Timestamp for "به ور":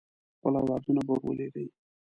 1.05-1.19